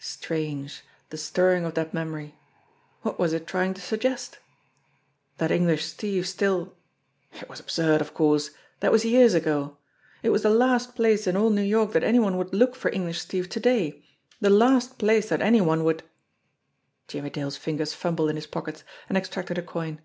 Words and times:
Strange, 0.00 0.82
the 1.10 1.16
stirring 1.16 1.64
of 1.64 1.74
that 1.74 1.94
memory! 1.94 2.34
What 3.02 3.16
was 3.16 3.32
it 3.32 3.46
trying 3.46 3.74
to 3.74 3.80
suggest? 3.80 4.40
That 5.38 5.52
English 5.52 5.84
Steve 5.84 6.26
still 6.26 6.74
It 7.34 7.48
was 7.48 7.60
absurd, 7.60 8.00
of 8.00 8.12
course! 8.12 8.50
That 8.80 8.90
was 8.90 9.04
years 9.04 9.34
ago. 9.34 9.76
It 10.24 10.30
was 10.30 10.42
the 10.42 10.50
last 10.50 10.96
place 10.96 11.28
in 11.28 11.36
all 11.36 11.48
New 11.50 11.62
York 11.62 11.92
that 11.92 12.02
any 12.02 12.18
one 12.18 12.36
would 12.38 12.52
look 12.52 12.74
for 12.74 12.90
English 12.92 13.20
Steve 13.20 13.48
to 13.50 13.60
day. 13.60 14.02
The 14.40 14.50
last 14.50 14.98
place 14.98 15.28
that 15.28 15.40
any 15.40 15.60
one 15.60 15.84
would 15.84 16.02
Jimmie 17.06 17.30
Dale's 17.30 17.56
fingers 17.56 17.94
fumbled 17.94 18.30
in 18.30 18.34
his 18.34 18.48
pockets, 18.48 18.82
and 19.08 19.16
extracted 19.16 19.58
a 19.58 19.62
coin. 19.62 20.00